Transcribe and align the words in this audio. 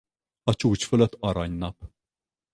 A 0.43 0.53
csúcs 0.53 0.85
fölött 0.85 1.15
arany-nap. 1.19 1.77